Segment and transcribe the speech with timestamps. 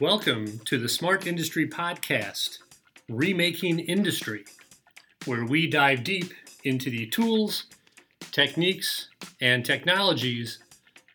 [0.00, 2.60] Welcome to the Smart Industry Podcast,
[3.10, 4.46] Remaking Industry,
[5.26, 6.32] where we dive deep
[6.64, 7.66] into the tools,
[8.32, 9.08] techniques,
[9.42, 10.58] and technologies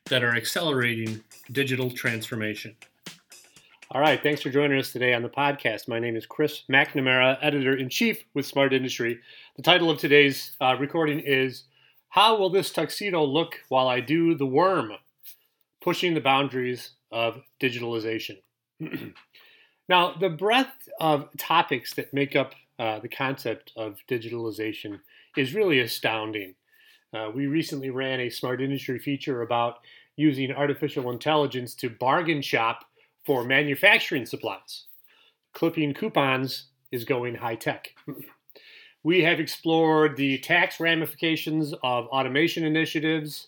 [0.05, 2.75] that are accelerating digital transformation.
[3.89, 5.87] All right, thanks for joining us today on the podcast.
[5.87, 9.19] My name is Chris McNamara, editor in chief with Smart Industry.
[9.55, 11.63] The title of today's uh, recording is
[12.09, 14.91] How Will This Tuxedo Look While I Do the Worm?
[15.81, 18.37] Pushing the Boundaries of Digitalization.
[19.89, 24.99] now, the breadth of topics that make up uh, the concept of digitalization
[25.37, 26.55] is really astounding.
[27.13, 29.79] Uh, we recently ran a smart industry feature about
[30.17, 32.85] using artificial intelligence to bargain shop
[33.25, 34.85] for manufacturing supplies.
[35.53, 37.95] Clipping coupons is going high tech.
[39.03, 43.47] we have explored the tax ramifications of automation initiatives,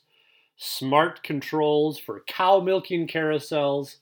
[0.55, 3.97] smart controls for cow milking carousels,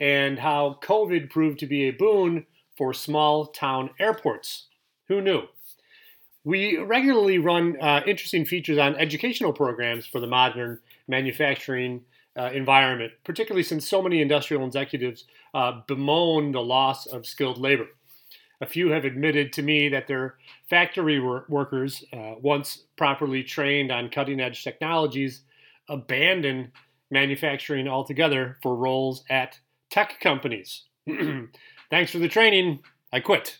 [0.00, 2.46] and how COVID proved to be a boon
[2.76, 4.66] for small town airports.
[5.08, 5.42] Who knew?
[6.42, 12.02] We regularly run uh, interesting features on educational programs for the modern manufacturing
[12.36, 17.88] uh, environment, particularly since so many industrial executives uh, bemoan the loss of skilled labor.
[18.62, 20.36] A few have admitted to me that their
[20.68, 25.42] factory wor- workers, uh, once properly trained on cutting edge technologies,
[25.88, 26.72] abandon
[27.10, 29.58] manufacturing altogether for roles at
[29.90, 30.84] tech companies.
[31.90, 32.80] Thanks for the training.
[33.12, 33.58] I quit.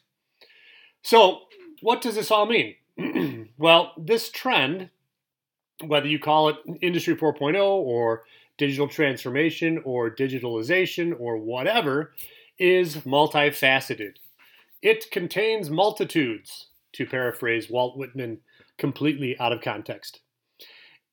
[1.02, 1.40] So,
[1.82, 2.74] what does this all mean?
[3.58, 4.90] well, this trend,
[5.84, 8.24] whether you call it Industry 4.0 or
[8.58, 12.12] digital transformation or digitalization or whatever,
[12.58, 14.16] is multifaceted.
[14.82, 18.40] It contains multitudes, to paraphrase Walt Whitman
[18.78, 20.20] completely out of context.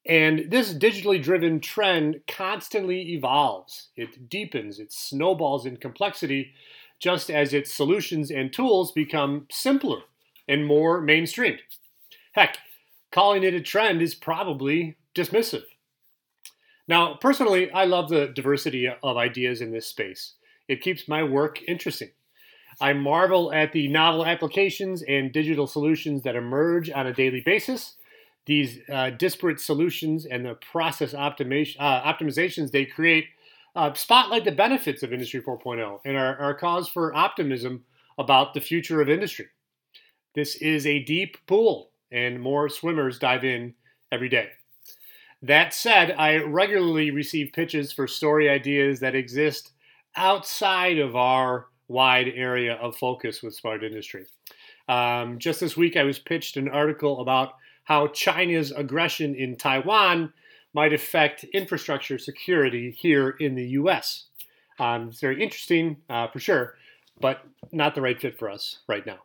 [0.07, 6.53] And this digitally driven trend constantly evolves, it deepens, it snowballs in complexity,
[6.97, 9.99] just as its solutions and tools become simpler
[10.47, 11.59] and more mainstreamed.
[12.31, 12.57] Heck,
[13.11, 15.65] calling it a trend is probably dismissive.
[16.87, 20.35] Now, personally, I love the diversity of ideas in this space.
[20.69, 22.11] It keeps my work interesting.
[22.79, 27.97] I marvel at the novel applications and digital solutions that emerge on a daily basis
[28.47, 33.25] these uh, disparate solutions and the process optimization, uh, optimizations they create
[33.75, 37.83] uh, spotlight the benefits of Industry 4.0 and are, are cause for optimism
[38.17, 39.45] about the future of industry.
[40.33, 43.75] This is a deep pool, and more swimmers dive in
[44.11, 44.49] every day.
[45.43, 49.73] That said, I regularly receive pitches for story ideas that exist
[50.15, 54.25] outside of our wide area of focus with smart industry.
[54.89, 57.53] Um, just this week, I was pitched an article about
[57.87, 60.33] how China's aggression in Taiwan
[60.73, 64.25] might affect infrastructure security here in the US.
[64.77, 66.75] Um, it's very interesting uh, for sure,
[67.21, 69.19] but not the right fit for us right now.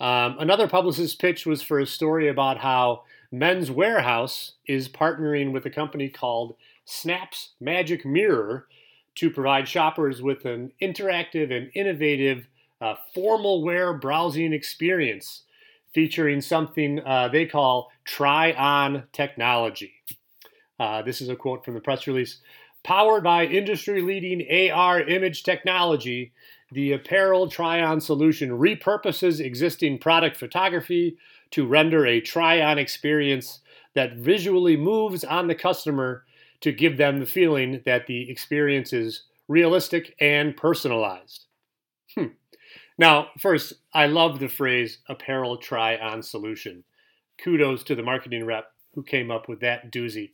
[0.00, 5.66] Um, another publicist pitch was for a story about how Men's Wearhouse is partnering with
[5.66, 8.68] a company called Snaps Magic Mirror
[9.16, 12.46] to provide shoppers with an interactive and innovative
[12.80, 15.42] uh, formal wear browsing experience
[15.94, 19.92] featuring something uh, they call try on technology.
[20.78, 22.38] Uh, this is a quote from the press release.
[22.82, 26.32] Powered by industry leading AR image technology,
[26.72, 31.16] the apparel try on solution repurposes existing product photography
[31.52, 33.60] to render a try on experience
[33.94, 36.24] that visually moves on the customer
[36.62, 41.46] to give them the feeling that the experience is realistic and personalized.
[42.98, 46.84] Now, first, I love the phrase apparel try on solution.
[47.38, 50.30] Kudos to the marketing rep who came up with that doozy.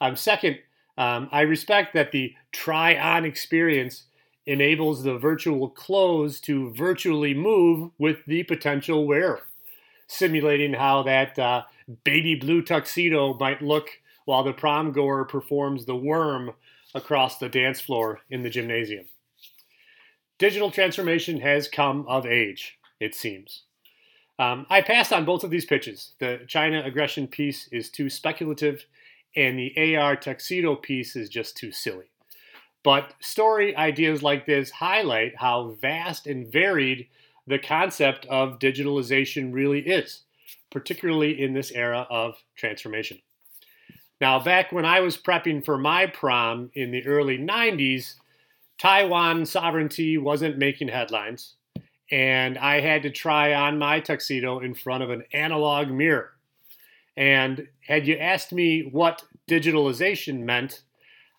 [0.00, 0.58] Um, second,
[0.98, 4.04] um, I respect that the try on experience
[4.46, 9.42] enables the virtual clothes to virtually move with the potential wearer,
[10.08, 11.62] simulating how that uh,
[12.04, 13.88] baby blue tuxedo might look
[14.24, 16.52] while the prom goer performs the worm
[16.94, 19.06] across the dance floor in the gymnasium
[20.40, 23.62] digital transformation has come of age, it seems.
[24.38, 26.14] Um, I passed on both of these pitches.
[26.18, 28.86] The China aggression piece is too speculative,
[29.36, 32.06] and the AR tuxedo piece is just too silly.
[32.82, 37.08] But story ideas like this highlight how vast and varied
[37.46, 40.22] the concept of digitalization really is,
[40.70, 43.18] particularly in this era of transformation.
[44.22, 48.14] Now, back when I was prepping for my prom in the early 90s,
[48.80, 51.56] Taiwan sovereignty wasn't making headlines,
[52.10, 56.30] and I had to try on my tuxedo in front of an analog mirror.
[57.14, 60.80] And had you asked me what digitalization meant,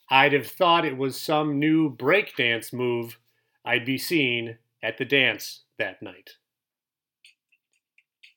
[0.07, 3.17] I'd have thought it was some new breakdance move
[3.65, 6.37] I'd be seen at the dance that night.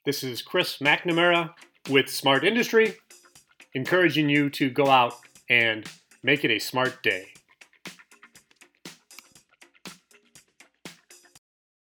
[0.07, 1.53] This is Chris McNamara
[1.91, 2.97] with Smart Industry,
[3.75, 5.13] encouraging you to go out
[5.51, 5.87] and
[6.23, 7.34] make it a smart day.